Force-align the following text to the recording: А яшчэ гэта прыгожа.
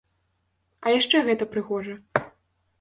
А 0.85 0.95
яшчэ 0.95 1.23
гэта 1.29 1.51
прыгожа. 1.53 1.95